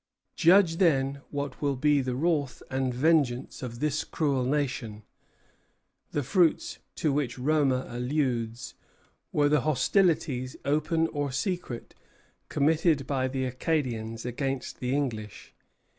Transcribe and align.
Judge 0.35 0.77
then 0.77 1.21
what 1.29 1.61
will 1.61 1.75
be 1.75 2.01
the 2.01 2.15
wrath 2.15 2.63
and 2.71 2.91
vengeance 2.91 3.61
of 3.61 3.79
this 3.79 4.03
cruel 4.03 4.43
nation." 4.45 5.03
The 6.09 6.23
fruits 6.23 6.79
to 6.95 7.13
which 7.13 7.37
Roma 7.37 7.85
alludes 7.87 8.73
were 9.31 9.47
the 9.47 9.61
hostilities, 9.61 10.55
open 10.65 11.05
or 11.09 11.31
secret, 11.31 11.93
committed 12.49 13.05
by 13.05 13.27
the 13.27 13.45
Acadians 13.45 14.25
against 14.25 14.79
the 14.79 14.91
English. 14.95 15.53